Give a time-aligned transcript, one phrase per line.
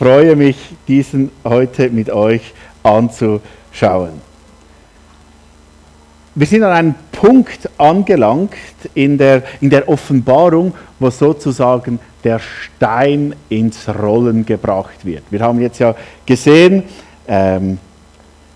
[0.00, 0.56] freue mich,
[0.88, 4.12] diesen heute mit euch anzuschauen.
[6.34, 8.54] Wir sind an einem Punkt angelangt
[8.94, 15.24] in der, in der Offenbarung, wo sozusagen der Stein ins Rollen gebracht wird.
[15.28, 16.84] Wir haben jetzt ja gesehen,
[17.28, 17.76] ähm,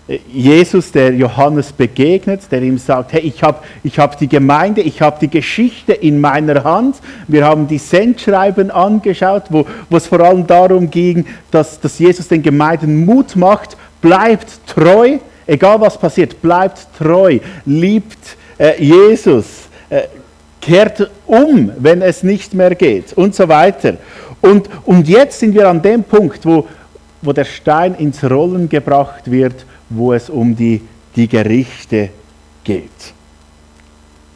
[0.07, 5.01] Jesus, der Johannes begegnet, der ihm sagt, hey, ich habe ich hab die Gemeinde, ich
[5.01, 6.97] habe die Geschichte in meiner Hand.
[7.27, 12.27] Wir haben die Sendschreiben angeschaut, wo, wo es vor allem darum ging, dass, dass Jesus
[12.27, 20.03] den Gemeinden Mut macht, bleibt treu, egal was passiert, bleibt treu, liebt äh, Jesus, äh,
[20.61, 23.95] kehrt um, wenn es nicht mehr geht und so weiter.
[24.41, 26.67] Und, und jetzt sind wir an dem Punkt, wo,
[27.23, 30.81] wo der Stein ins Rollen gebracht wird, wo es um die,
[31.15, 32.09] die Gerichte
[32.63, 33.13] geht.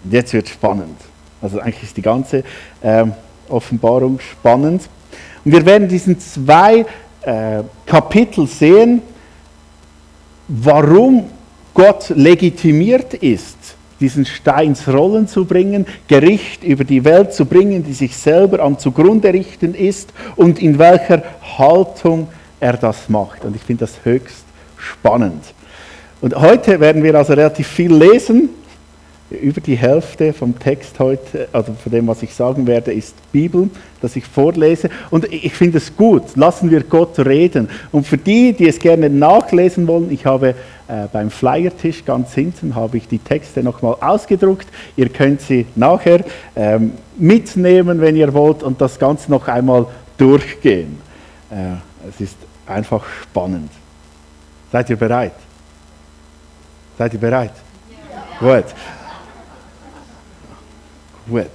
[0.03, 0.97] Und jetzt wird spannend.
[1.41, 2.43] Also eigentlich ist die ganze
[2.81, 3.05] äh,
[3.49, 4.83] Offenbarung spannend.
[5.43, 6.85] Und wir werden diesen zwei
[7.21, 9.01] äh, Kapitel sehen,
[10.47, 11.25] warum
[11.73, 13.57] Gott legitimiert ist,
[13.99, 18.59] diesen Stein ins Rollen zu bringen, Gericht über die Welt zu bringen, die sich selber
[18.61, 21.23] am zugrunde richten ist und in welcher
[21.57, 22.27] Haltung
[22.59, 23.45] er das macht.
[23.45, 24.48] Und ich finde das höchst
[24.79, 25.43] spannend.
[26.21, 28.49] Und heute werden wir also relativ viel lesen.
[29.29, 33.69] Über die Hälfte vom Text heute, also von dem, was ich sagen werde, ist Bibel,
[34.01, 34.89] das ich vorlese.
[35.11, 37.69] Und ich finde es gut, lassen wir Gott reden.
[37.91, 40.55] Und für die, die es gerne nachlesen wollen, ich habe
[40.87, 44.67] äh, beim Flyertisch ganz hinten habe ich die Texte nochmal ausgedruckt.
[44.97, 49.85] Ihr könnt sie nachher ähm, mitnehmen, wenn ihr wollt, und das Ganze noch einmal
[50.17, 50.97] durchgehen.
[51.51, 53.69] Äh, es ist einfach spannend.
[54.71, 55.33] Seid ihr bereit?
[56.97, 57.53] Seid ihr bereit?
[57.89, 58.39] Ja.
[58.39, 58.65] Gut.
[61.27, 61.45] Gut.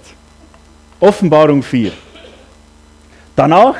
[1.00, 1.92] Offenbarung 4.
[3.36, 3.76] Danach,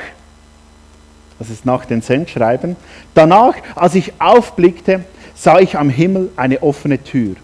[1.38, 2.77] das ist nach den Sendschreiben,
[3.14, 7.36] danach, als ich aufblickte, sah ich am Himmel eine offene Tür.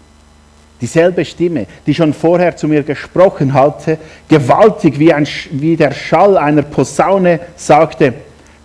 [0.79, 3.97] Dieselbe Stimme, die schon vorher zu mir gesprochen hatte,
[4.27, 8.13] gewaltig wie, ein, wie der Schall einer Posaune, sagte,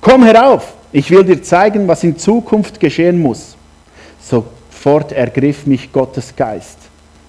[0.01, 3.55] komm herauf, ich will dir zeigen, was in Zukunft geschehen muss.
[4.19, 6.79] Sofort ergriff mich Gottes Geist.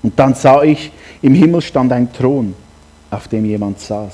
[0.02, 0.90] Und dann sah ich,
[1.22, 2.56] im Himmel stand ein Thron,
[3.10, 4.14] auf dem jemand saß.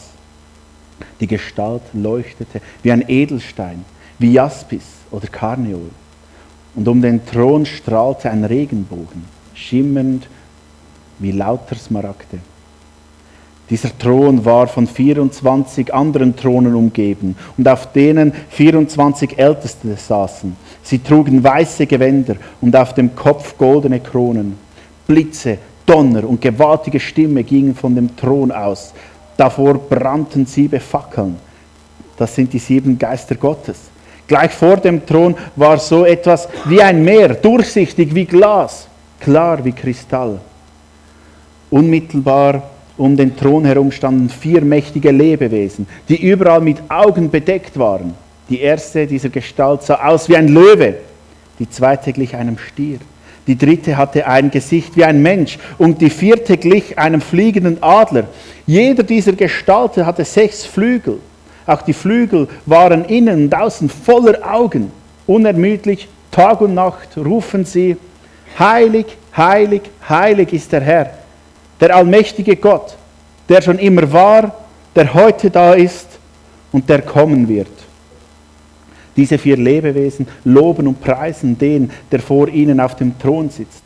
[1.19, 3.85] Die Gestalt leuchtete wie ein Edelstein,
[4.17, 5.91] wie Jaspis oder Karneol.
[6.73, 10.27] Und um den Thron strahlte ein Regenbogen, schimmernd
[11.19, 12.39] wie lauter Smaragde.
[13.73, 20.55] Dieser Thron war von 24 anderen Thronen umgeben und auf denen 24 Älteste saßen.
[20.83, 24.59] Sie trugen weiße Gewänder und auf dem Kopf goldene Kronen.
[25.07, 25.57] Blitze,
[25.87, 28.93] Donner und gewaltige Stimme gingen von dem Thron aus.
[29.37, 31.37] Davor brannten sieben Fackeln.
[32.15, 33.89] Das sind die sieben Geister Gottes.
[34.27, 38.87] Gleich vor dem Thron war so etwas wie ein Meer, durchsichtig wie Glas,
[39.19, 40.39] klar wie Kristall.
[41.71, 48.13] Unmittelbar um den Thron herum standen vier mächtige Lebewesen, die überall mit Augen bedeckt waren.
[48.49, 50.95] Die erste dieser Gestalt sah aus wie ein Löwe,
[51.59, 52.99] die zweite glich einem Stier,
[53.47, 58.25] die dritte hatte ein Gesicht wie ein Mensch und die vierte glich einem fliegenden Adler.
[58.65, 61.19] Jeder dieser Gestalten hatte sechs Flügel.
[61.65, 64.91] Auch die Flügel waren innen und außen voller Augen.
[65.27, 67.97] Unermüdlich, Tag und Nacht rufen sie,
[68.57, 69.05] heilig,
[69.35, 71.22] heilig, heilig ist der Herr
[71.79, 72.95] der allmächtige Gott,
[73.49, 74.55] der schon immer war,
[74.95, 76.07] der heute da ist
[76.71, 77.67] und der kommen wird.
[79.15, 83.83] Diese vier Lebewesen loben und preisen den, der vor ihnen auf dem Thron sitzt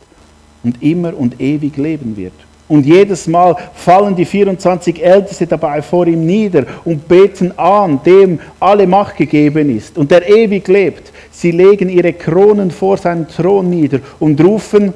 [0.62, 2.32] und immer und ewig leben wird.
[2.68, 8.38] Und jedes Mal fallen die 24 Älteste dabei vor ihm nieder und beten an, dem
[8.60, 11.10] alle Macht gegeben ist und der ewig lebt.
[11.30, 14.92] Sie legen ihre Kronen vor seinen Thron nieder und rufen,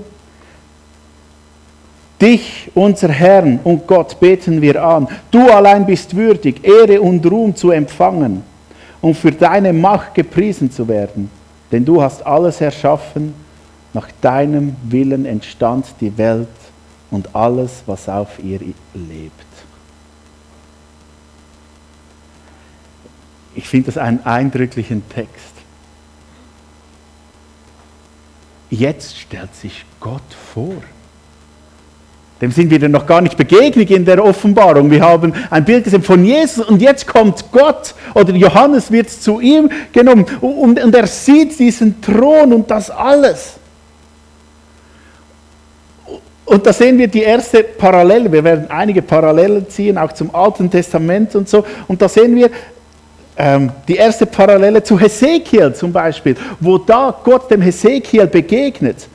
[2.23, 5.09] Dich, unser Herrn und Gott, beten wir an.
[5.33, 8.45] Du allein bist würdig, Ehre und Ruhm zu empfangen
[9.01, 11.29] und für deine Macht gepriesen zu werden.
[11.73, 13.35] Denn du hast alles erschaffen,
[13.93, 16.47] nach deinem Willen entstand die Welt
[17.11, 18.61] und alles, was auf ihr
[18.95, 19.33] lebt.
[23.57, 25.53] Ich finde das einen eindrücklichen Text.
[28.71, 30.23] Jetzt stellt sich Gott
[30.55, 30.83] vor.
[32.43, 34.91] Dem sind wir noch gar nicht begegnet in der Offenbarung.
[34.91, 39.39] Wir haben ein Bild gesehen von Jesus und jetzt kommt Gott oder Johannes wird zu
[39.39, 43.55] ihm genommen und, und er sieht diesen Thron und das alles.
[46.45, 48.31] Und da sehen wir die erste Parallele.
[48.33, 51.65] Wir werden einige Parallelen ziehen, auch zum Alten Testament und so.
[51.87, 52.51] Und da sehen wir,
[53.37, 59.07] ähm, die erste Parallele zu Hesekiel zum Beispiel, wo da Gott dem Hesekiel begegnet.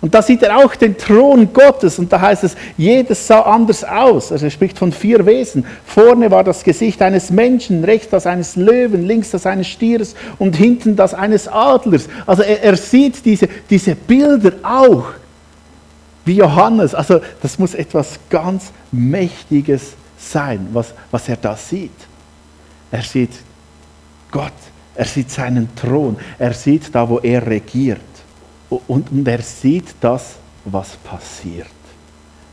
[0.00, 3.84] Und da sieht er auch den Thron Gottes und da heißt es, jedes sah anders
[3.84, 4.32] aus.
[4.32, 5.66] Also er spricht von vier Wesen.
[5.84, 10.56] Vorne war das Gesicht eines Menschen, rechts das eines Löwen, links das eines Stieres und
[10.56, 12.08] hinten das eines Adlers.
[12.24, 15.04] Also er, er sieht diese, diese Bilder auch
[16.24, 16.94] wie Johannes.
[16.94, 21.90] Also das muss etwas ganz Mächtiges sein, was, was er da sieht.
[22.90, 23.32] Er sieht
[24.30, 24.52] Gott,
[24.94, 28.00] er sieht seinen Thron, er sieht da, wo er regiert.
[28.70, 31.66] Und, und er sieht das, was passiert.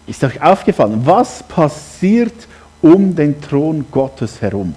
[0.07, 2.47] Ist euch aufgefallen, was passiert
[2.81, 4.73] um den Thron Gottes herum?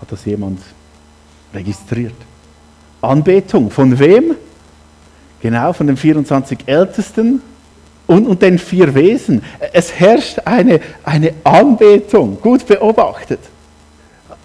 [0.00, 0.60] Hat das jemand
[1.54, 2.14] registriert?
[3.00, 3.70] Anbetung.
[3.70, 4.34] Von wem?
[5.40, 7.40] Genau, von den 24 Ältesten
[8.06, 9.42] und, und den vier Wesen.
[9.72, 13.40] Es herrscht eine, eine Anbetung, gut beobachtet.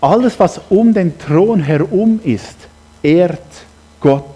[0.02, 2.58] Alles, was um den Thron herum ist,
[3.02, 3.40] ehrt
[4.02, 4.36] Gott.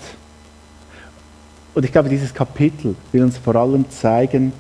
[1.78, 4.52] Und ich glaube, dieses Kapitel will uns vor allem zeigen,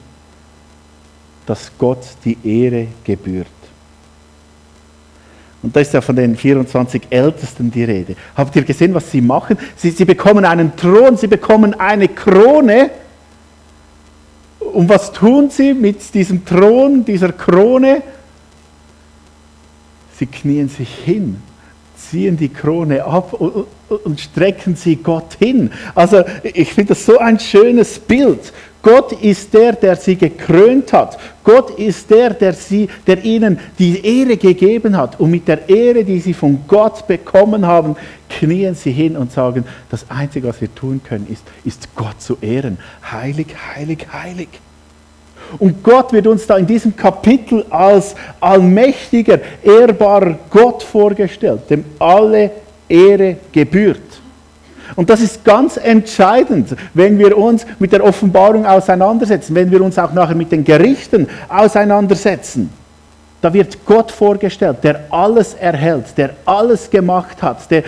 [1.47, 3.47] dass Gott die Ehre gebührt.
[5.63, 8.15] Und da ist ja von den 24 Ältesten die Rede.
[8.35, 9.57] Habt ihr gesehen, was sie machen?
[9.75, 12.91] Sie, sie bekommen einen Thron, sie bekommen eine Krone.
[14.59, 18.03] Und was tun sie mit diesem Thron, dieser Krone?
[20.19, 21.41] Sie knien sich hin
[21.97, 23.65] ziehen die Krone ab und,
[24.03, 25.71] und strecken sie Gott hin.
[25.95, 28.53] Also ich finde das so ein schönes Bild.
[28.81, 31.17] Gott ist der, der sie gekrönt hat.
[31.43, 35.19] Gott ist der, der, sie, der ihnen die Ehre gegeben hat.
[35.19, 37.95] Und mit der Ehre, die sie von Gott bekommen haben,
[38.29, 42.37] knien sie hin und sagen, das Einzige, was wir tun können, ist, ist Gott zu
[42.39, 42.77] ehren.
[43.11, 44.47] Heilig, heilig, heilig.
[45.59, 52.51] Und Gott wird uns da in diesem Kapitel als allmächtiger, ehrbarer Gott vorgestellt, dem alle
[52.87, 54.01] Ehre gebührt.
[54.95, 59.99] Und das ist ganz entscheidend, wenn wir uns mit der Offenbarung auseinandersetzen, wenn wir uns
[59.99, 62.69] auch nachher mit den Gerichten auseinandersetzen.
[63.41, 67.83] Da wird Gott vorgestellt, der alles erhält, der alles gemacht hat, der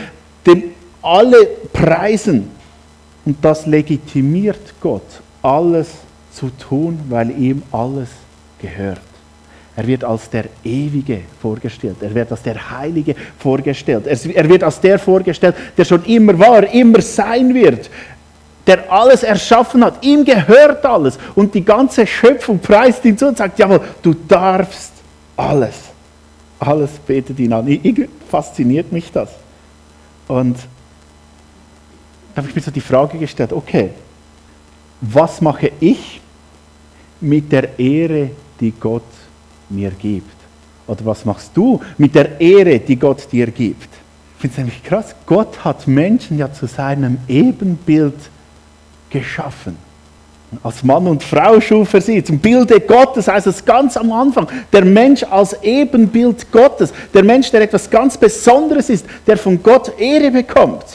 [0.45, 0.63] dem
[1.01, 2.51] alle preisen.
[3.25, 5.03] Und das legitimiert Gott,
[5.41, 5.89] alles
[6.39, 8.09] zu tun, weil ihm alles
[8.61, 9.01] gehört.
[9.75, 11.97] Er wird als der Ewige vorgestellt.
[12.01, 14.07] Er wird als der Heilige vorgestellt.
[14.07, 17.89] Er wird als der vorgestellt, der schon immer war, immer sein wird.
[18.67, 20.03] Der alles erschaffen hat.
[20.03, 21.17] Ihm gehört alles.
[21.35, 24.91] Und die ganze Schöpfung preist ihn zu und sagt, jawohl, du darfst
[25.37, 25.75] alles.
[26.59, 27.67] Alles betet ihn an.
[27.67, 29.29] Irgendwie fasziniert mich das.
[30.27, 30.57] Und
[32.35, 33.91] da habe ich mir so die Frage gestellt, okay,
[35.01, 36.19] was mache ich
[37.21, 39.03] mit der Ehre, die Gott
[39.69, 40.35] mir gibt?
[40.87, 43.89] Oder was machst du mit der Ehre, die Gott dir gibt?
[44.35, 45.15] Ich finde es nämlich krass.
[45.25, 48.15] Gott hat Menschen ja zu seinem Ebenbild
[49.09, 49.77] geschaffen.
[50.63, 54.47] Als Mann und Frau schuf er sie zum Bilde Gottes, heißt es ganz am Anfang.
[54.73, 59.99] Der Mensch als Ebenbild Gottes, der Mensch, der etwas ganz Besonderes ist, der von Gott
[59.99, 60.85] Ehre bekommt.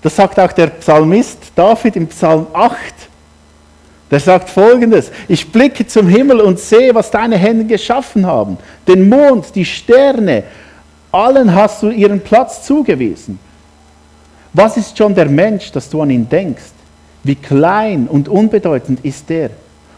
[0.00, 2.76] Das sagt auch der Psalmist David im Psalm 8.
[4.14, 8.58] Der sagt folgendes, ich blicke zum Himmel und sehe, was deine Hände geschaffen haben.
[8.86, 10.44] Den Mond, die Sterne,
[11.10, 13.40] allen hast du ihren Platz zugewiesen.
[14.52, 16.70] Was ist schon der Mensch, dass du an ihn denkst?
[17.24, 19.50] Wie klein und unbedeutend ist er?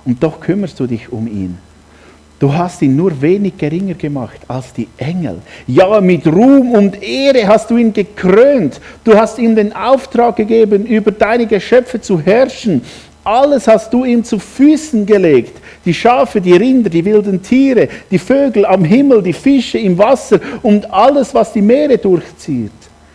[0.06, 1.58] Und doch kümmerst du dich um ihn.
[2.38, 5.42] Du hast ihn nur wenig geringer gemacht als die Engel.
[5.66, 8.80] Ja, mit Ruhm und Ehre hast du ihn gekrönt.
[9.04, 12.80] Du hast ihm den Auftrag gegeben, über deine Geschöpfe zu herrschen
[13.26, 15.59] alles hast du ihm zu Füßen gelegt.
[15.85, 20.38] Die Schafe, die Rinder, die wilden Tiere, die Vögel am Himmel, die Fische im Wasser
[20.62, 22.71] und alles, was die Meere durchzieht.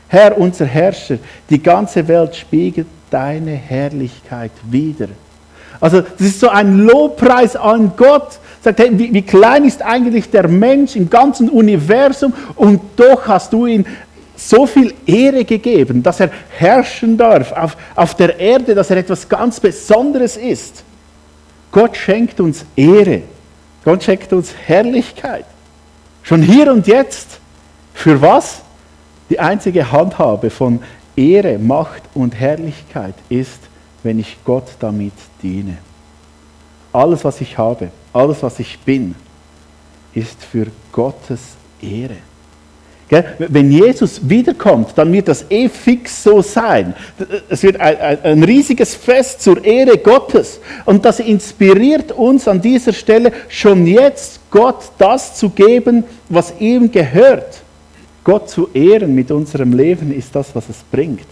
[0.07, 1.17] Herr, unser Herrscher,
[1.49, 5.07] die ganze Welt spiegelt deine Herrlichkeit wider.
[5.79, 8.39] Also das ist so ein Lobpreis an Gott.
[8.63, 13.51] Sagt, hey, wie, wie klein ist eigentlich der Mensch im ganzen Universum und doch hast
[13.53, 13.85] du ihn
[14.49, 19.27] so viel Ehre gegeben, dass er herrschen darf auf, auf der Erde, dass er etwas
[19.29, 20.83] ganz Besonderes ist.
[21.71, 23.21] Gott schenkt uns Ehre.
[23.85, 25.45] Gott schenkt uns Herrlichkeit.
[26.23, 27.39] Schon hier und jetzt.
[27.93, 28.61] Für was?
[29.29, 30.81] Die einzige Handhabe von
[31.15, 33.59] Ehre, Macht und Herrlichkeit ist,
[34.03, 35.77] wenn ich Gott damit diene.
[36.91, 39.15] Alles, was ich habe, alles, was ich bin,
[40.13, 41.39] ist für Gottes
[41.81, 42.17] Ehre.
[43.39, 46.95] Wenn Jesus wiederkommt, dann wird das eh fix so sein.
[47.49, 50.61] Es wird ein, riesiges Fest zur Ehre Gottes.
[50.85, 56.89] Und das inspiriert uns an dieser Stelle schon jetzt, Gott das zu geben, was ihm
[56.89, 57.61] gehört.
[58.23, 61.27] Gott zu ehren mit unserem Leben ist das, was es bringt.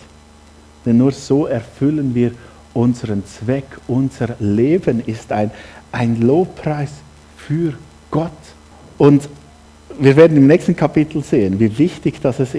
[0.86, 2.32] Denn nur so erfüllen wir
[2.74, 3.66] unseren Zweck.
[3.88, 5.52] Unser Leben ist ein,
[5.94, 6.92] ein Lobpreis
[7.38, 7.74] für
[8.12, 8.32] Gott.
[8.98, 9.30] Und
[10.00, 12.56] wir werden im nächsten Kapitel sehen, wie wichtig das ist.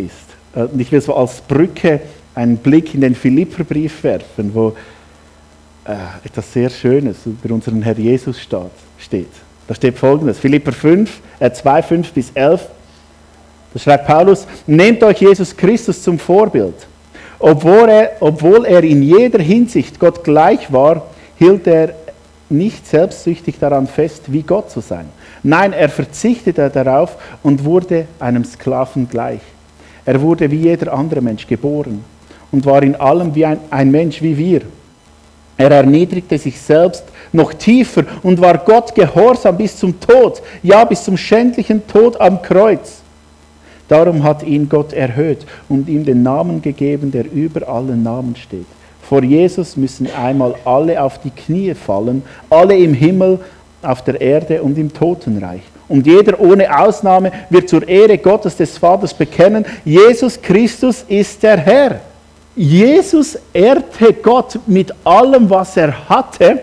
[0.55, 2.01] Und ich will so als Brücke
[2.35, 4.75] einen Blick in den Philipperbrief werfen, wo
[5.85, 5.95] äh,
[6.25, 9.29] etwas sehr Schönes über unseren Herr Jesus steht.
[9.67, 12.69] Da steht folgendes, Philipper 5, äh 2, 5 bis 11.
[13.73, 16.75] Da schreibt Paulus, nehmt euch Jesus Christus zum Vorbild.
[17.39, 21.07] Obwohl er, obwohl er in jeder Hinsicht Gott gleich war,
[21.39, 21.95] hielt er
[22.51, 25.07] nicht selbstsüchtig daran fest, wie Gott zu sein.
[25.43, 29.41] Nein, er verzichtete darauf und wurde einem Sklaven gleich.
[30.05, 32.05] Er wurde wie jeder andere Mensch geboren
[32.53, 34.63] und war in allem wie ein, ein Mensch wie wir.
[35.57, 41.05] Er erniedrigte sich selbst noch tiefer und war Gott gehorsam bis zum Tod, ja bis
[41.05, 43.03] zum schändlichen Tod am Kreuz.
[43.87, 48.67] Darum hat ihn Gott erhöht und ihm den Namen gegeben, der über allen Namen steht.
[49.03, 53.41] Vor Jesus müssen einmal alle auf die Knie fallen, alle im Himmel,
[53.83, 55.63] auf der Erde und im Totenreich.
[55.89, 61.59] Und jeder ohne Ausnahme wird zur Ehre Gottes des Vaters bekennen, Jesus Christus ist der
[61.59, 62.01] Herr.
[62.55, 66.61] Jesus ehrte Gott mit allem, was er hatte,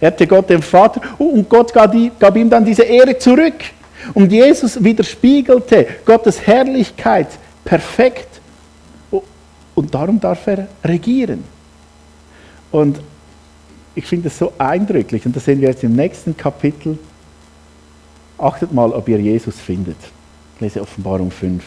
[0.00, 3.54] ehrte Gott den Vater und Gott gab ihm dann diese Ehre zurück.
[4.14, 7.28] Und Jesus widerspiegelte Gottes Herrlichkeit
[7.64, 8.40] perfekt.
[9.74, 11.44] Und darum darf er regieren.
[12.70, 13.00] Und
[13.94, 16.98] ich finde es so eindrücklich, und das sehen wir jetzt im nächsten Kapitel.
[18.38, 19.96] Achtet mal, ob ihr Jesus findet.
[20.54, 21.62] Ich lese Offenbarung 5.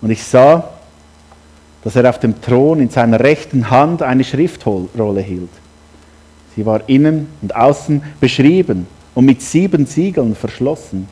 [0.00, 0.70] Und ich sah,
[1.82, 5.50] dass er auf dem Thron in seiner rechten Hand eine Schriftrolle hielt.
[6.54, 11.08] Sie war innen und außen beschrieben und mit sieben Siegeln verschlossen.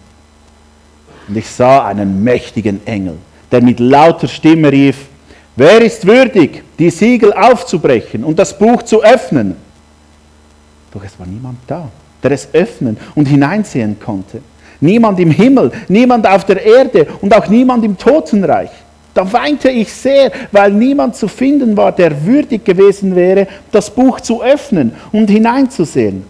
[1.29, 3.17] Und ich sah einen mächtigen Engel,
[3.51, 5.06] der mit lauter Stimme rief,
[5.57, 9.57] wer ist würdig, die Siegel aufzubrechen und das Buch zu öffnen?
[10.93, 11.89] Doch es war niemand da,
[12.23, 14.41] der es öffnen und hineinsehen konnte.
[14.81, 18.71] Niemand im Himmel, niemand auf der Erde und auch niemand im Totenreich.
[19.15, 24.21] Da weinte ich sehr, weil niemand zu finden war, der würdig gewesen wäre, das Buch
[24.21, 26.25] zu öffnen und hineinzusehen.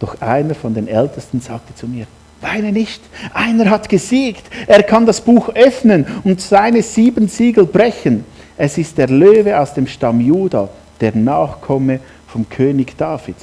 [0.00, 2.06] Doch einer von den Ältesten sagte zu mir,
[2.40, 3.02] weine nicht,
[3.32, 8.24] einer hat gesiegt, er kann das Buch öffnen und seine sieben Siegel brechen.
[8.56, 10.68] Es ist der Löwe aus dem Stamm Juda,
[11.00, 13.36] der Nachkomme vom König David.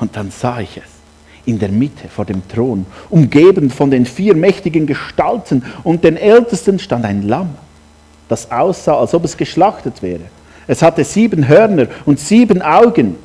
[0.00, 0.90] Und dann sah ich es
[1.44, 6.78] in der Mitte vor dem Thron, umgeben von den vier mächtigen Gestalten und den Ältesten
[6.78, 7.50] stand ein Lamm,
[8.28, 10.24] das aussah, als ob es geschlachtet wäre.
[10.66, 13.16] Es hatte sieben Hörner und sieben Augen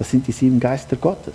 [0.00, 1.34] das sind die sieben Geister Gottes,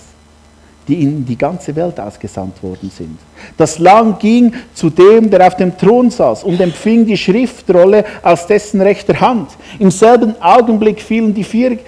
[0.87, 3.17] die in die ganze Welt ausgesandt worden sind.
[3.57, 8.45] Das Lamm ging zu dem, der auf dem Thron saß und empfing die Schriftrolle aus
[8.47, 9.49] dessen rechter Hand.
[9.79, 11.79] Im selben Augenblick fielen die vier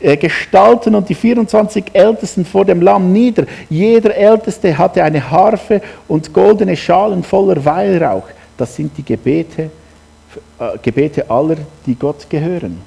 [0.00, 3.44] äh, Gestalten und die 24 Ältesten vor dem Lamm nieder.
[3.68, 8.28] Jeder Älteste hatte eine Harfe und goldene Schalen voller Weihrauch.
[8.56, 9.70] Das sind die Gebete,
[10.58, 12.80] äh, Gebete aller, die Gott gehören.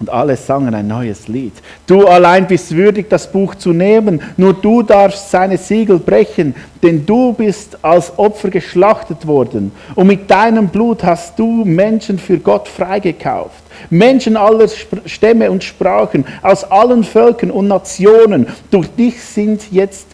[0.00, 1.54] Und alle sangen ein neues Lied.
[1.86, 4.22] Du allein bist würdig, das Buch zu nehmen.
[4.36, 9.72] Nur du darfst seine Siegel brechen, denn du bist als Opfer geschlachtet worden.
[9.96, 13.64] Und mit deinem Blut hast du Menschen für Gott freigekauft.
[13.90, 14.68] Menschen aller
[15.04, 18.46] Stämme und Sprachen, aus allen Völkern und Nationen.
[18.70, 20.06] Durch dich sind jetzt,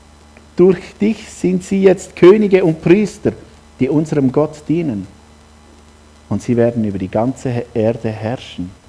[0.57, 3.33] durch dich sind sie jetzt Könige und Priester,
[3.79, 5.07] die unserem Gott dienen.
[6.31, 8.84] Und sie werden über die ganze Erde herrschen.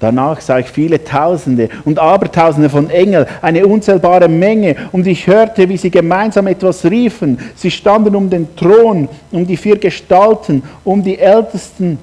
[0.00, 5.68] Danach sah ich viele Tausende und Abertausende von Engeln, eine unzählbare Menge, und ich hörte,
[5.68, 7.38] wie sie gemeinsam etwas riefen.
[7.54, 11.98] Sie standen um den Thron, um die vier Gestalten, um die Ältesten.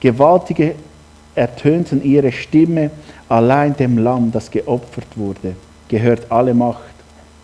[0.00, 0.74] Gewaltige
[1.34, 2.90] ertönten ihre Stimme,
[3.26, 5.56] allein dem Lamm, das geopfert wurde,
[5.88, 6.94] gehört alle Macht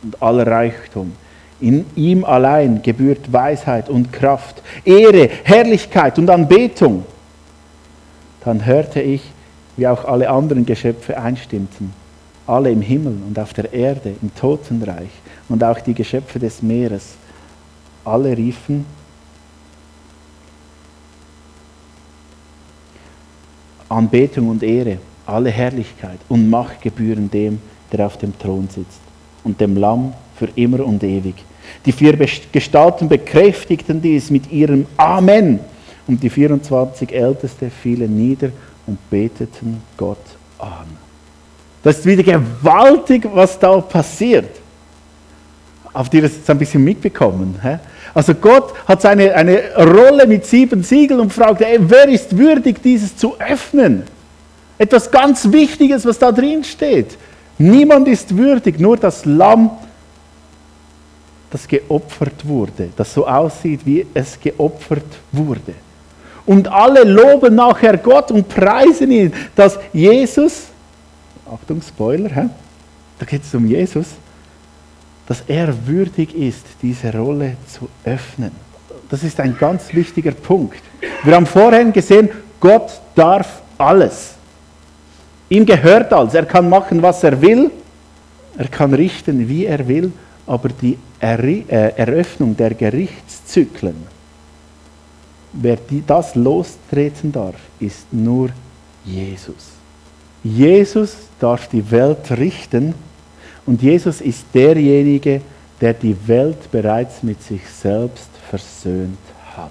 [0.02, 1.12] und aller Reichtum.
[1.58, 7.04] In ihm allein gebührt Weisheit und Kraft, Ehre, Herrlichkeit und Anbetung.
[8.44, 9.22] Dann hörte ich,
[9.80, 11.94] wie auch alle anderen Geschöpfe einstimmten.
[12.46, 15.08] Alle im Himmel und auf der Erde, im Totenreich
[15.48, 17.14] und auch die Geschöpfe des Meeres.
[18.04, 18.84] Alle riefen,
[23.88, 27.58] Anbetung und Ehre, alle Herrlichkeit und Macht gebühren dem,
[27.90, 29.00] der auf dem Thron sitzt
[29.44, 31.36] und dem Lamm für immer und ewig.
[31.86, 32.18] Die vier
[32.52, 35.60] Gestalten bekräftigten dies mit ihrem Amen
[36.06, 38.50] und die 24 Älteste fielen nieder
[38.86, 40.18] und beteten Gott
[40.58, 40.86] an.
[41.82, 44.50] Das ist wieder gewaltig, was da passiert.
[45.92, 47.58] Habt ihr das ein bisschen mitbekommen?
[48.14, 52.82] Also Gott hat seine eine Rolle mit sieben Siegeln und fragt, ey, wer ist würdig,
[52.82, 54.04] dieses zu öffnen?
[54.78, 57.18] Etwas ganz Wichtiges, was da drin steht.
[57.58, 59.70] Niemand ist würdig, nur das Lamm,
[61.50, 65.74] das geopfert wurde, das so aussieht, wie es geopfert wurde.
[66.50, 70.64] Und alle loben nachher Gott und preisen ihn, dass Jesus,
[71.48, 72.48] Achtung, Spoiler, hä?
[73.20, 74.06] da geht es um Jesus,
[75.28, 78.50] dass er würdig ist, diese Rolle zu öffnen.
[79.08, 80.82] Das ist ein ganz wichtiger Punkt.
[81.22, 82.28] Wir haben vorhin gesehen,
[82.58, 84.34] Gott darf alles.
[85.50, 86.34] Ihm gehört alles.
[86.34, 87.70] Er kann machen, was er will.
[88.58, 90.10] Er kann richten, wie er will.
[90.48, 93.94] Aber die äh, Eröffnung der Gerichtszyklen,
[95.52, 98.50] wer das lostreten darf, ist nur
[99.04, 99.70] Jesus.
[100.42, 102.94] Jesus darf die Welt richten
[103.66, 105.42] und Jesus ist derjenige,
[105.80, 109.18] der die Welt bereits mit sich selbst versöhnt
[109.56, 109.70] hat.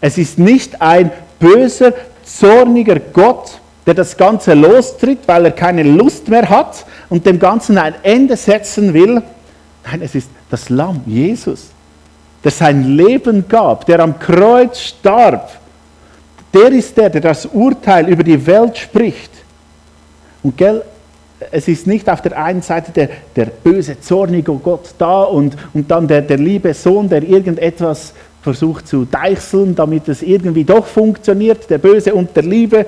[0.00, 1.92] Es ist nicht ein böser,
[2.24, 7.78] zorniger Gott, der das Ganze lostritt, weil er keine Lust mehr hat und dem Ganzen
[7.78, 9.22] ein Ende setzen will.
[9.84, 11.70] Nein, es ist das Lamm, Jesus,
[12.42, 15.50] der sein Leben gab, der am Kreuz starb.
[16.52, 19.30] Der ist der, der das Urteil über die Welt spricht.
[20.42, 20.82] Und gell,
[21.50, 25.90] es ist nicht auf der einen Seite der, der böse, zornige Gott da und, und
[25.90, 31.68] dann der, der liebe Sohn, der irgendetwas versucht zu deichseln, damit es irgendwie doch funktioniert,
[31.70, 32.86] der Böse und der Liebe.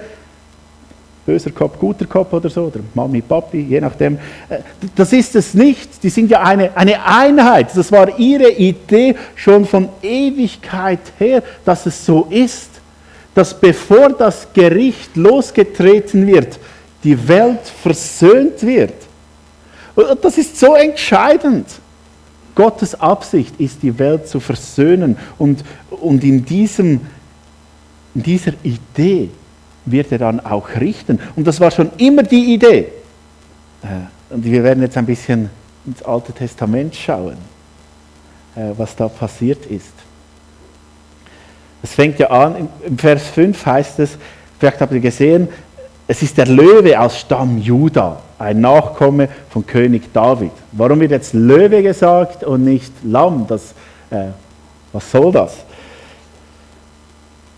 [1.25, 4.19] Böser Kopf, guter Kopf oder so, oder Mami, Papi, je nachdem.
[4.49, 4.59] Äh,
[4.97, 6.03] das ist es nicht.
[6.03, 7.69] Die sind ja eine, eine Einheit.
[7.77, 12.71] Das war ihre Idee schon von Ewigkeit her, dass es so ist,
[13.35, 16.59] dass bevor das Gericht losgetreten wird,
[17.05, 18.95] die Welt versöhnt wird.
[19.95, 21.67] Und das ist so entscheidend.
[22.55, 25.17] Gottes Absicht ist, die Welt zu versöhnen.
[25.39, 27.01] Und, und in, diesem,
[28.15, 29.31] in dieser Idee
[29.85, 31.19] wird er dann auch richten.
[31.37, 32.89] Und das war schon immer die Idee.
[33.83, 35.51] Äh, und wir werden jetzt ein bisschen
[35.85, 37.37] ins Alte Testament schauen,
[38.55, 39.93] äh, was da passiert ist.
[41.83, 44.17] Es fängt ja an, im Vers 5 heißt es,
[44.59, 45.49] vielleicht habt ihr gesehen,
[46.07, 50.53] es ist der Löwe aus Stamm Juda, ein Nachkomme von König David.
[50.73, 53.47] Warum wird jetzt Löwe gesagt und nicht Lamm?
[53.49, 53.73] Das,
[54.11, 54.27] äh,
[54.93, 55.65] was soll das?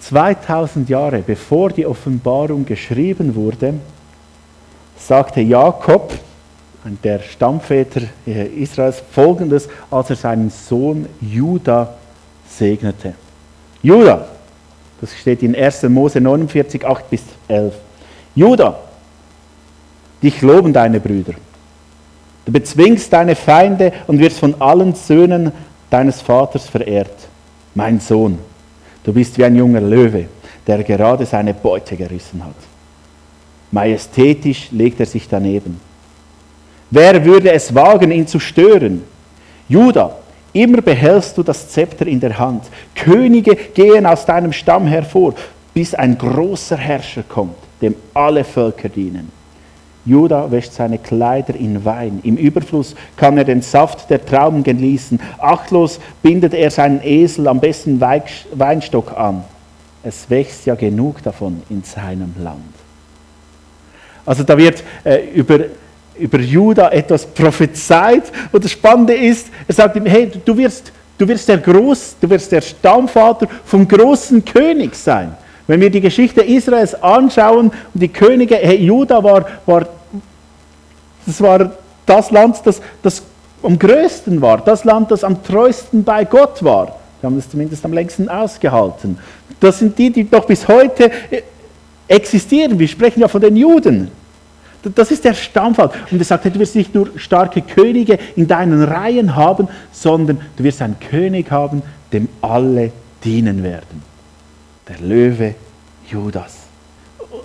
[0.08, 3.74] 2000 Jahre bevor die Offenbarung geschrieben wurde,
[4.98, 6.12] sagte Jakob,
[7.02, 11.94] der Stammväter äh, Israels, folgendes, als er seinen Sohn Juda
[12.46, 13.14] segnete.
[13.82, 14.26] Juda,
[15.00, 15.84] das steht in 1.
[15.84, 17.74] Mose 49, 8 bis 11.
[18.34, 18.78] Juda,
[20.22, 21.32] dich loben deine Brüder.
[22.44, 25.50] Du bezwingst deine Feinde und wirst von allen Söhnen
[25.88, 27.16] deines Vaters verehrt.
[27.74, 28.38] Mein Sohn,
[29.04, 30.26] du bist wie ein junger Löwe,
[30.66, 32.56] der gerade seine Beute gerissen hat.
[33.70, 35.80] Majestätisch legt er sich daneben.
[36.90, 39.02] Wer würde es wagen, ihn zu stören?
[39.68, 40.16] Juda,
[40.52, 42.64] immer behältst du das Zepter in der Hand.
[42.94, 45.34] Könige gehen aus deinem Stamm hervor,
[45.72, 49.30] bis ein großer Herrscher kommt dem alle Völker dienen.
[50.06, 52.20] Juda wäscht seine Kleider in Wein.
[52.22, 55.18] Im Überfluss kann er den Saft der Trauben genießen.
[55.38, 59.44] Achtlos bindet er seinen Esel am besten Weinstock an.
[60.02, 62.60] Es wächst ja genug davon in seinem Land.
[64.26, 65.60] Also da wird äh, über,
[66.18, 68.30] über Juda etwas prophezeit.
[68.52, 72.28] Und das Spannende ist, er sagt ihm, hey, du wirst, du wirst der Groß, du
[72.28, 75.34] wirst der Stammvater vom großen König sein.
[75.66, 79.86] Wenn wir die Geschichte Israels anschauen und die Könige, hey, Juda war, war,
[81.26, 81.72] das war
[82.04, 83.22] das Land, das, das
[83.62, 86.96] am größten war, das Land, das am treuesten bei Gott war.
[87.20, 89.18] Die haben es zumindest am längsten ausgehalten.
[89.58, 91.42] Das sind die, die doch bis heute äh,
[92.08, 92.78] existieren.
[92.78, 94.10] Wir sprechen ja von den Juden.
[94.94, 95.90] Das ist der Stammfall.
[96.10, 100.64] Und er sagt, du wirst nicht nur starke Könige in deinen Reihen haben, sondern du
[100.64, 101.80] wirst einen König haben,
[102.12, 102.92] dem alle
[103.24, 104.13] dienen werden
[104.88, 105.54] der Löwe
[106.08, 106.56] Judas.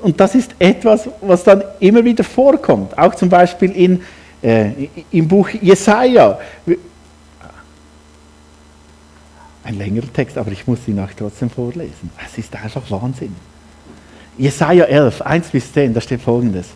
[0.02, 4.02] Und das ist etwas, was dann immer wieder vorkommt, auch zum Beispiel in,
[4.42, 6.40] äh, im Buch Jesaja.
[9.64, 12.10] Ein längerer Text, aber ich muss ihn euch trotzdem vorlesen.
[12.26, 13.36] Es ist einfach Wahnsinn.
[14.38, 16.68] Jesaja 11, 1 bis 10, da steht folgendes.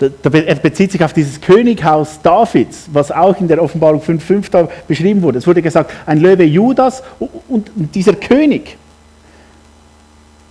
[0.00, 5.38] Er bezieht sich auf dieses Könighaus Davids, was auch in der Offenbarung 5,5 beschrieben wurde.
[5.38, 7.02] Es wurde gesagt, ein Löwe Judas
[7.48, 8.76] und dieser König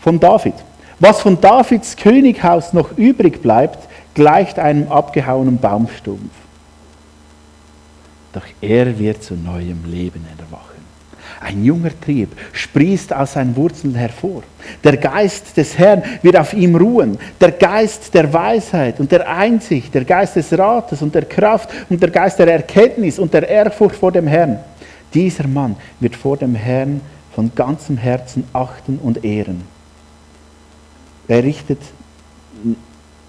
[0.06, 0.54] von David.
[1.00, 3.80] Was von Davids Könighaus noch übrig bleibt,
[4.14, 6.32] gleicht einem abgehauenen Baumstumpf.
[8.32, 10.84] doch er wird zu neuem Leben erwachen.
[11.42, 14.44] Ein junger Trieb sprießt aus seinen Wurzeln hervor.
[14.84, 17.18] Der Geist des Herrn wird auf ihm ruhen.
[17.42, 22.00] Der Geist der Weisheit und der Einsicht, der Geist des Rates und der Kraft und
[22.00, 24.60] der Geist der Erkenntnis und der Ehrfurcht vor dem Herrn.
[25.16, 27.02] Dieser Mann wird vor dem Herrn
[27.34, 29.75] von ganzem Herzen achten und ehren.
[31.28, 31.80] Er richtet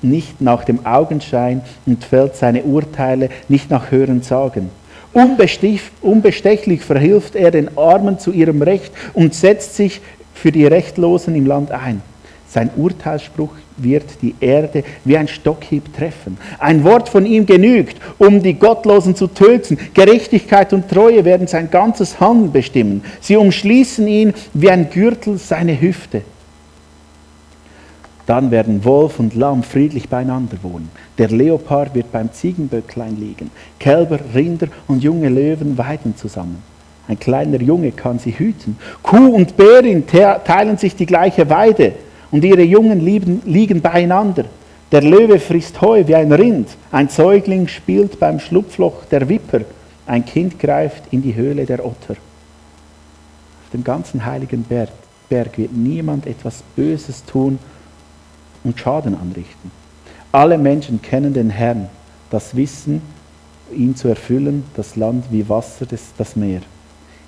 [0.03, 4.71] nicht nach dem Augenschein und fällt seine Urteile nicht nach Hören sagen.
[5.13, 10.01] Unbestechlich verhilft er den Armen zu ihrem Recht und setzt sich
[10.35, 12.03] für die Rechtlosen im Land ein.
[12.49, 16.39] Sein Urteilsspruch wird die Erde wie ein Stockhieb treffen.
[16.59, 19.79] Ein Wort von ihm genügt, um die Gottlosen zu töten.
[19.95, 23.03] Gerechtigkeit und Treue werden sein ganzes Handeln bestimmen.
[23.21, 26.23] Sie umschließen ihn wie ein Gürtel seine Hüfte.
[28.27, 30.91] Dann werden Wolf und Lamm friedlich beieinander wohnen.
[31.17, 33.53] Der Leopard wird beim Ziegenböcklein liegen.
[33.79, 36.63] Kälber, Rinder und junge Löwen weiden zusammen.
[37.09, 38.77] Ein kleiner Junge kann sie hüten.
[39.03, 41.93] Kuh und Bärin teilen sich die gleiche Weide
[42.33, 44.45] und ihre Jungen liegen beieinander.
[44.91, 46.69] Der Löwe frisst Heu wie ein Rind.
[46.91, 49.61] Ein Säugling spielt beim Schlupfloch der Wipper.
[50.07, 52.15] Ein Kind greift in die Höhle der Otter.
[52.15, 54.91] Auf dem ganzen heiligen Berg,
[55.29, 57.59] Berg wird niemand etwas Böses tun
[58.67, 59.71] und Schaden anrichten.
[60.33, 61.89] Alle Menschen kennen den Herrn,
[62.31, 63.01] das Wissen,
[63.73, 66.61] ihn zu erfüllen, das Land wie Wasser, das, das Meer.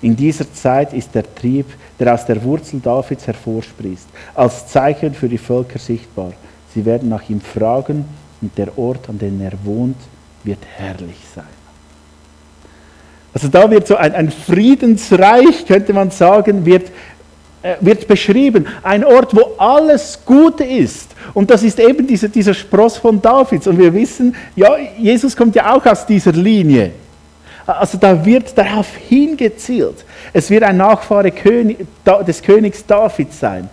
[0.01, 1.65] In dieser Zeit ist der Trieb,
[1.97, 6.33] der aus der Wurzel Davids hervorsprießt, als Zeichen für die Völker sichtbar.
[6.73, 8.05] Sie werden nach ihm fragen
[8.41, 9.97] und der Ort, an dem er wohnt,
[10.43, 11.43] wird herrlich sein.
[13.33, 16.91] Also da wird so ein, ein Friedensreich, könnte man sagen, wird
[17.61, 18.67] äh, wird beschrieben.
[18.83, 21.08] Ein Ort, wo alles Gute ist.
[21.33, 23.67] Und das ist eben dieser, dieser Spross von Davids.
[23.67, 26.91] Und wir wissen, ja, Jesus kommt ja auch aus dieser Linie.
[27.65, 30.05] Also da wird darauf hingezielt.
[30.33, 33.69] Es wird ein Nachfahre des Königs David sein.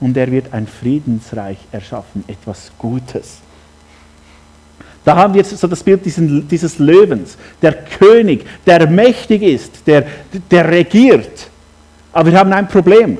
[0.00, 3.38] Und er wird ein Friedensreich erschaffen, etwas Gutes.
[5.04, 10.06] Da haben wir so das Bild dieses Löwens, der König, der mächtig ist, der,
[10.50, 11.48] der regiert
[12.14, 13.18] aber wir haben ein Problem.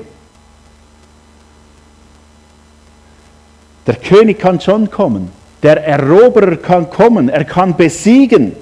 [3.87, 8.53] Der König kann schon kommen, der Eroberer kann kommen, er kann besiegen.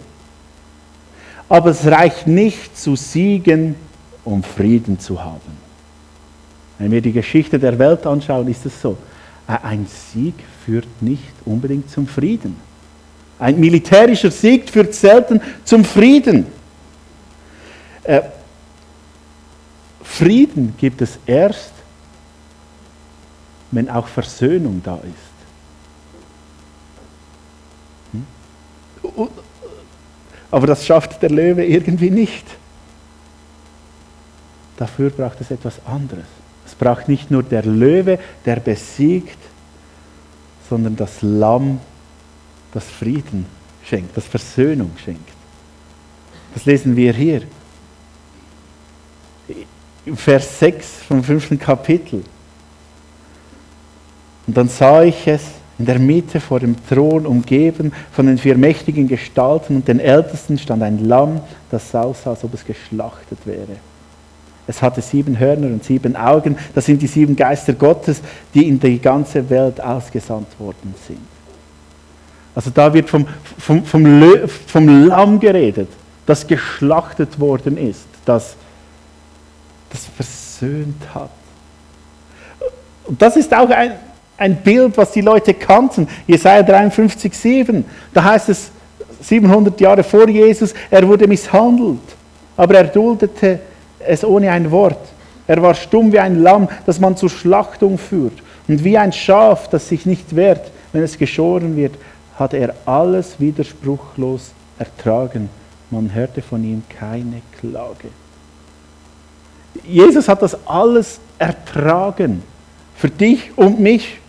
[1.50, 3.76] Aber es reicht nicht zu siegen,
[4.26, 5.64] um Frieden zu haben.
[6.80, 8.98] Wenn wir die Geschichte der Welt anschauen, ist es so.
[9.46, 12.58] Ein Sieg führt nicht unbedingt zum Frieden.
[13.40, 16.46] Ein militärischer Sieg führt selten zum Frieden.
[18.04, 18.22] Äh,
[20.02, 21.73] Frieden gibt es erst,
[23.76, 25.34] wenn auch Versöhnung da ist.
[28.12, 28.26] Hm?
[30.52, 32.46] Aber das schafft der Löwe irgendwie nicht.
[34.78, 36.26] Dafür braucht es etwas anderes.
[36.66, 39.38] Es braucht nicht nur der Löwe, der besiegt,
[40.70, 41.80] sondern das Lamm,
[42.72, 43.46] das Frieden
[43.84, 45.30] schenkt, das Versöhnung schenkt.
[46.54, 47.44] Das lesen wir hier.
[50.16, 52.24] Vers 6 vom fünften Kapitel.
[54.48, 55.42] Und dann sah ich es
[55.80, 60.58] in der Mitte vor dem Thron, umgeben von den vier mächtigen Gestalten und den Ältesten
[60.58, 63.78] stand ein Lamm, das aussah, als ob es geschlachtet wäre.
[64.66, 66.58] Es hatte sieben Hörner und sieben Augen.
[66.74, 68.22] Das sind die sieben Geister Gottes,
[68.54, 71.20] die in die ganze Welt ausgesandt worden sind.
[72.56, 73.26] Also da wird vom,
[73.58, 75.90] vom, vom, vom Lamm geredet,
[76.26, 78.56] das geschlachtet worden ist, das
[79.94, 81.30] das versöhnt hat.
[83.06, 83.94] Und das ist auch ein,
[84.38, 86.08] ein Bild, was die Leute kannten.
[86.28, 87.86] Jesaja 53, 7.
[88.14, 88.72] Da heißt es
[89.22, 92.00] 700 Jahre vor Jesus, er wurde misshandelt,
[92.58, 93.60] aber er duldete
[94.00, 95.00] es ohne ein Wort.
[95.48, 98.34] Er war stumm wie ein Lamm, das man zur Schlachtung führt.
[98.68, 101.96] Und wie ein Schaf, das sich nicht wehrt, wenn es geschoren wird,
[102.38, 105.50] hat er alles widerspruchlos ertragen.
[105.92, 108.10] Man hörte von ihm keine Klage.
[109.86, 112.44] Jesus hat das alles ertragen.
[112.96, 114.20] Für dich und mich.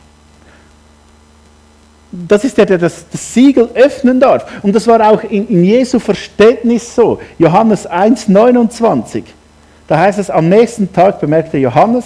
[2.28, 4.62] Das ist der, der das, das Siegel öffnen darf.
[4.62, 7.20] Und das war auch in, in Jesu Verständnis so.
[7.38, 9.24] Johannes 1, 29.
[9.88, 12.04] Da heißt es, am nächsten Tag bemerkte Johannes,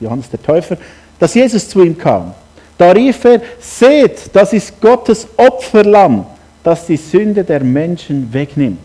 [0.00, 0.76] Johannes der Täufer,
[1.18, 2.34] dass Jesus zu ihm kam.
[2.76, 6.26] Da rief er, seht, das ist Gottes Opferlamm,
[6.62, 8.78] das die Sünde der Menschen wegnimmt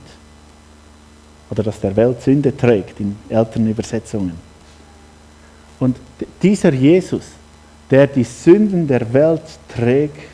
[1.52, 4.34] oder dass der Welt Sünde trägt in älteren Übersetzungen.
[5.80, 5.98] Und
[6.42, 7.26] dieser Jesus,
[7.92, 10.33] der die Sünden der Welt trägt,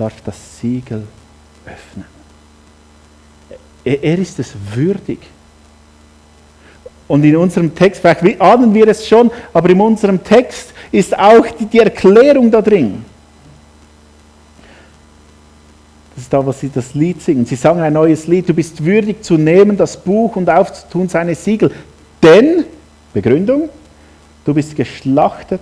[0.00, 1.06] darf das Siegel
[1.66, 2.06] öffnen.
[3.84, 5.18] er, ist es würdig.
[7.06, 11.46] Und in unserem Text, vielleicht ahnen wir es schon, aber in unserem Text ist auch
[11.58, 13.04] die, die Erklärung da drin.
[16.14, 17.44] Das ist da, was sie das Lied singen.
[17.44, 18.48] Sie sagen ein neues Lied.
[18.48, 21.72] Du bist würdig zu nehmen das Buch und aufzutun seine Siegel.
[22.22, 22.64] Denn,
[23.12, 23.68] Begründung,
[24.44, 25.60] du bist geschlachtet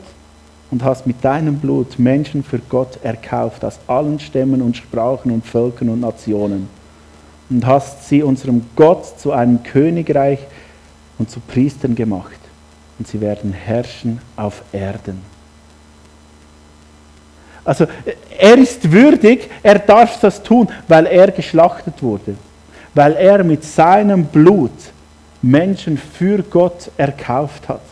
[0.70, 5.46] und hast mit deinem Blut Menschen für Gott erkauft aus allen Stämmen und Sprachen und
[5.46, 6.68] Völkern und Nationen
[7.50, 10.40] und hast sie unserem Gott zu einem Königreich
[11.18, 12.38] und zu Priestern gemacht
[12.98, 15.22] und sie werden herrschen auf Erden.
[17.64, 17.86] Also
[18.38, 22.34] er ist würdig, er darf das tun, weil er geschlachtet wurde,
[22.94, 24.72] weil er mit seinem Blut
[25.42, 27.82] Menschen für Gott erkauft hat.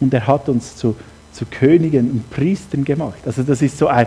[0.00, 0.96] Und er hat uns zu,
[1.36, 3.18] zu Königen und Priestern gemacht.
[3.24, 4.06] Also das ist so ein,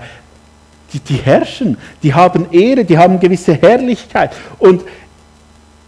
[0.91, 4.31] die, die herrschen, die haben Ehre, die haben gewisse Herrlichkeit.
[4.57, 4.83] Und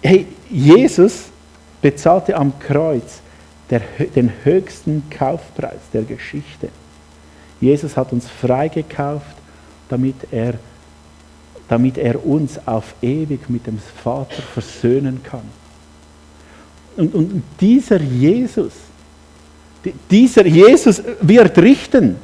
[0.02, 1.26] hey, Jesus
[1.82, 3.22] bezahlte am Kreuz
[3.70, 3.82] der,
[4.16, 6.70] den höchsten Kaufpreis der Geschichte.
[7.60, 9.36] Jesus hat uns freigekauft,
[9.90, 10.56] damit er,
[11.68, 15.62] damit er uns auf ewig mit dem Vater versöhnen kann.
[16.98, 18.74] Und, und dieser Jesus,
[20.10, 22.18] dieser Jesus wird richten.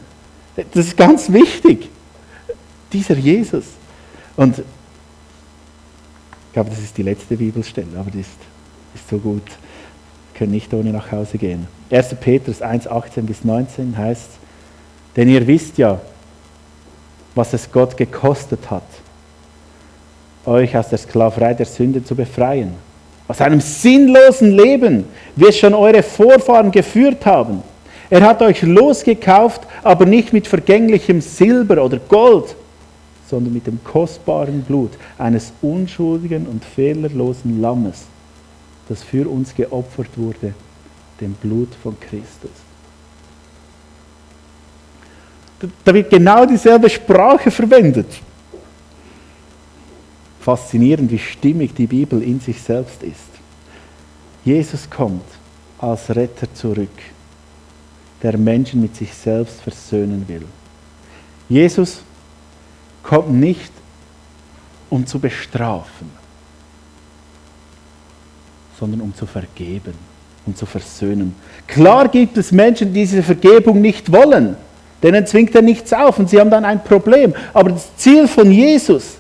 [0.56, 1.90] Das ist ganz wichtig.
[2.92, 3.66] Dieser Jesus.
[4.36, 4.66] Und ich
[6.54, 8.30] glaube, das ist die letzte Bibelstelle, aber die ist,
[8.96, 9.46] ist so gut.
[9.46, 11.68] Wir können nicht ohne nach Hause gehen.
[11.92, 12.16] 1.
[12.20, 14.30] Petrus 1, 18 bis 19 heißt,
[15.16, 16.00] denn ihr wisst ja,
[17.36, 18.84] was es Gott gekostet hat,
[20.46, 22.74] euch aus der Sklaverei der Sünde zu befreien.
[23.28, 27.62] Aus einem sinnlosen Leben, wie es schon eure Vorfahren geführt haben.
[28.10, 32.56] Er hat euch losgekauft, aber nicht mit vergänglichem Silber oder Gold,
[33.30, 38.06] sondern mit dem kostbaren Blut eines unschuldigen und fehlerlosen Lammes,
[38.88, 40.54] das für uns geopfert wurde,
[41.20, 42.52] dem Blut von Christus.
[45.84, 48.08] Da wird genau dieselbe Sprache verwendet.
[50.48, 53.28] Faszinierend, wie stimmig die Bibel in sich selbst ist.
[54.46, 55.26] Jesus kommt
[55.78, 56.98] als Retter zurück,
[58.24, 60.46] der Menschen mit sich selbst versöhnen will.
[61.50, 62.00] Jesus
[63.04, 63.74] kommt nicht,
[64.90, 66.10] um zu bestrafen,
[68.80, 69.96] sondern um zu vergeben,
[70.46, 71.36] um zu versöhnen.
[71.68, 74.56] Klar gibt es Menschen, die diese Vergebung nicht wollen.
[75.04, 77.34] Denen zwingt er nichts auf und sie haben dann ein Problem.
[77.54, 79.17] Aber das Ziel von Jesus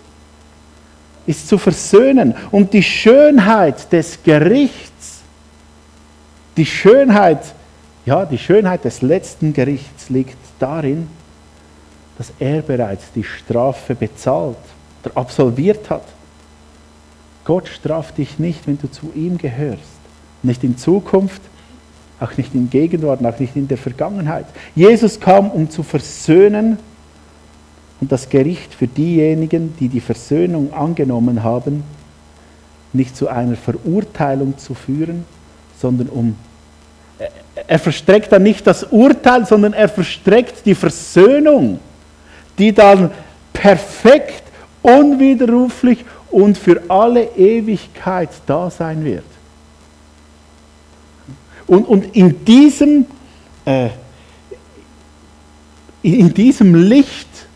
[1.28, 2.34] ist zu versöhnen.
[2.52, 5.20] Und die Schönheit des Gerichts,
[6.56, 7.54] die Schönheit,
[8.06, 11.08] ja, die Schönheit des letzten Gerichts liegt darin,
[12.18, 14.58] dass er bereits die Strafe bezahlt
[15.04, 16.06] oder absolviert hat.
[17.46, 19.82] Gott straft dich nicht, wenn du zu ihm gehörst.
[20.44, 21.42] Nicht in Zukunft,
[22.20, 24.46] auch nicht in Gegenwart, auch nicht in der Vergangenheit.
[24.76, 26.80] Jesus kam, um zu versöhnen
[28.00, 31.84] und das Gericht für diejenigen, die die Versöhnung angenommen haben,
[32.94, 35.26] nicht zu einer Verurteilung zu führen,
[35.80, 36.36] sondern um...
[37.68, 41.80] Er verstreckt dann nicht das Urteil, sondern er verstreckt die Versöhnung,
[42.60, 43.10] die dann
[43.52, 44.44] perfekt,
[44.84, 49.24] unwiderruflich und für alle Ewigkeit da sein wird.
[51.66, 53.08] Und, und in, diesem,
[53.66, 53.90] äh,
[56.04, 57.47] in diesem Licht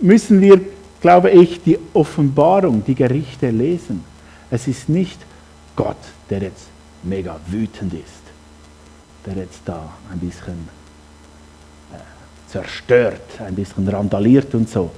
[0.00, 0.60] müssen wir,
[1.00, 4.04] glaube ich, die Offenbarung, die Gerichte lesen.
[4.50, 5.18] Es ist nicht
[5.74, 5.96] Gott,
[6.30, 6.68] der jetzt
[7.02, 8.22] mega wütend ist,
[9.26, 10.68] der jetzt da ein bisschen
[11.92, 14.90] äh, zerstört, ein bisschen randaliert und so,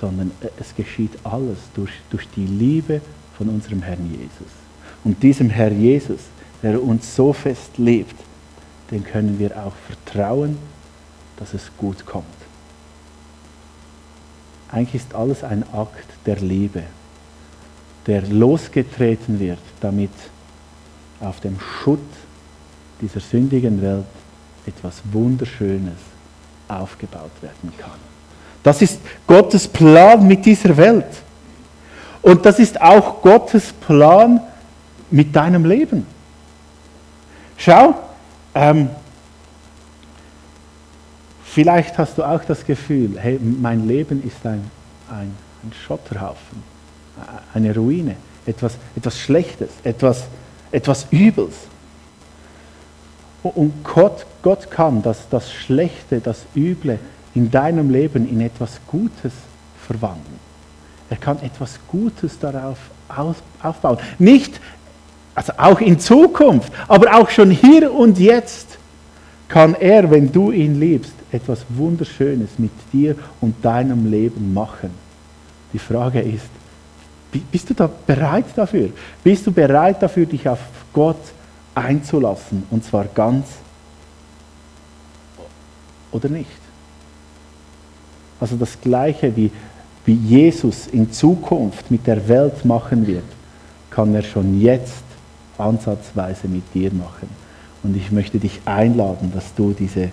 [0.00, 3.00] sondern äh, es geschieht alles durch, durch die Liebe
[3.36, 4.52] von unserem Herrn Jesus.
[5.04, 6.20] Und diesem Herr Jesus
[6.62, 8.14] der uns so fest liebt,
[8.90, 10.56] den können wir auch vertrauen,
[11.36, 12.26] dass es gut kommt.
[14.72, 16.82] Eigentlich ist alles ein Akt der Liebe,
[18.06, 20.10] der losgetreten wird, damit
[21.20, 22.00] auf dem Schutt
[23.00, 24.06] dieser sündigen Welt
[24.66, 25.98] etwas Wunderschönes
[26.68, 28.00] aufgebaut werden kann.
[28.62, 31.22] Das ist Gottes Plan mit dieser Welt.
[32.22, 34.40] Und das ist auch Gottes Plan
[35.10, 36.06] mit deinem Leben.
[37.56, 37.94] Schau,
[38.54, 38.88] ähm,
[41.52, 44.70] vielleicht hast du auch das Gefühl, hey, mein Leben ist ein,
[45.10, 46.62] ein, ein Schotterhaufen,
[47.52, 50.24] eine Ruine, etwas, etwas Schlechtes, etwas,
[50.70, 51.54] etwas Übels.
[53.42, 56.98] Und Gott, Gott kann das, das Schlechte, das Üble
[57.34, 59.32] in deinem Leben in etwas Gutes
[59.86, 60.40] verwandeln.
[61.10, 62.78] Er kann etwas Gutes darauf
[63.62, 63.98] aufbauen.
[64.18, 64.60] Nicht,
[65.34, 68.71] also auch in Zukunft, aber auch schon hier und jetzt
[69.52, 74.88] kann er, wenn du ihn liebst, etwas Wunderschönes mit dir und deinem Leben machen.
[75.74, 76.48] Die Frage ist,
[77.50, 78.88] bist du da bereit dafür?
[79.22, 80.58] Bist du bereit dafür, dich auf
[80.94, 81.20] Gott
[81.74, 82.62] einzulassen?
[82.70, 83.46] Und zwar ganz
[86.12, 86.48] oder nicht?
[88.40, 89.50] Also das Gleiche wie,
[90.06, 93.24] wie Jesus in Zukunft mit der Welt machen wird,
[93.90, 95.04] kann er schon jetzt
[95.58, 97.41] ansatzweise mit dir machen.
[97.82, 100.10] Und ich möchte dich einladen, dass du diese,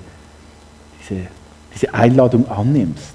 [1.00, 1.28] diese,
[1.74, 3.14] diese Einladung annimmst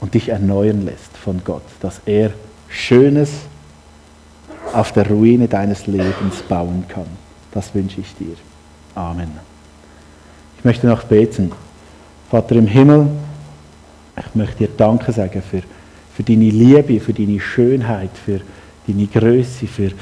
[0.00, 2.32] und dich erneuern lässt von Gott, dass er
[2.68, 3.30] Schönes
[4.72, 7.06] auf der Ruine deines Lebens bauen kann.
[7.52, 8.36] Das wünsche ich dir.
[8.94, 9.30] Amen.
[10.58, 11.52] Ich möchte noch beten.
[12.30, 13.08] Vater im Himmel,
[14.18, 15.62] ich möchte dir Danke sagen für,
[16.14, 18.40] für deine Liebe, für deine Schönheit, für
[18.86, 19.92] deine Größe, für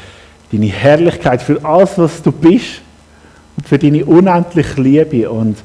[0.54, 2.80] deine Herrlichkeit, für alles, was du bist
[3.56, 5.30] und für deine unendliche Liebe.
[5.30, 5.56] Und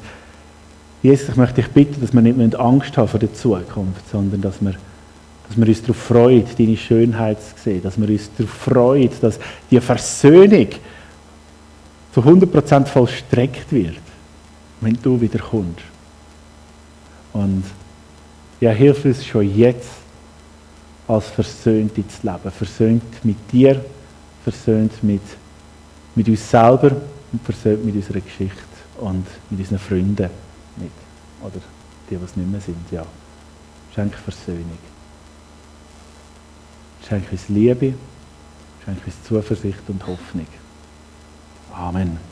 [1.02, 4.60] Jesus, ich möchte dich bitten, dass wir nicht Angst haben vor der Zukunft, sondern dass
[4.60, 4.74] wir,
[5.48, 9.38] dass wir uns darauf freuen, deine Schönheit zu sehen, dass wir uns darauf freuen, dass
[9.70, 10.68] die Versöhnung
[12.12, 14.00] zu 100% vollstreckt wird,
[14.80, 15.78] wenn du wieder kommst.
[17.32, 17.62] Und
[18.60, 19.88] ja, hilf uns schon jetzt,
[21.06, 22.50] als Versöhnte zu leben.
[22.50, 23.80] Versöhnt mit dir,
[24.50, 25.22] versöhnt mit,
[26.14, 26.96] mit uns selber
[27.32, 28.60] und versöhnt mit unserer Geschichte
[28.98, 30.30] und mit unseren Freunden
[30.76, 30.90] mit.
[31.42, 31.60] Oder
[32.08, 33.04] die, die es nicht mehr sind, ja.
[33.94, 34.78] Schenk Versöhnung.
[37.08, 37.94] Schenk uns Liebe,
[38.84, 40.46] schenk uns Zuversicht und Hoffnung.
[41.72, 42.29] Amen.